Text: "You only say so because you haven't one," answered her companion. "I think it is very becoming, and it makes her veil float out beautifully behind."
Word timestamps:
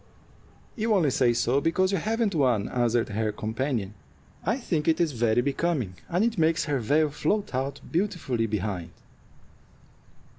"You 0.75 0.95
only 0.95 1.11
say 1.11 1.31
so 1.31 1.61
because 1.61 1.91
you 1.91 1.99
haven't 1.99 2.33
one," 2.33 2.67
answered 2.69 3.09
her 3.09 3.31
companion. 3.31 3.93
"I 4.43 4.57
think 4.57 4.87
it 4.87 4.99
is 4.99 5.11
very 5.11 5.41
becoming, 5.43 5.93
and 6.09 6.25
it 6.25 6.39
makes 6.39 6.65
her 6.65 6.79
veil 6.79 7.11
float 7.11 7.53
out 7.53 7.81
beautifully 7.91 8.47
behind." 8.47 8.93